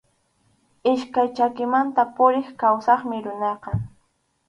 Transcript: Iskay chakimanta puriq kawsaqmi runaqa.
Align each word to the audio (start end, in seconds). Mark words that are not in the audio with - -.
Iskay 0.91 1.29
chakimanta 1.37 2.01
puriq 2.15 2.47
kawsaqmi 2.61 3.17
runaqa. 3.25 3.71